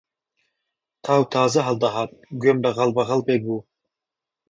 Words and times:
تاو 1.03 1.21
تازە 1.33 1.61
هەڵدەهات 1.67 2.11
گوێم 2.39 2.57
لە 2.65 2.69
غەڵبەغەڵبێک 2.77 3.41
بوو 3.47 3.61